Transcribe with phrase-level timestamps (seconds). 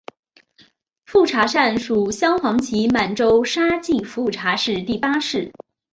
[1.05, 5.51] 富察善属镶黄旗满洲沙济富察氏第八世。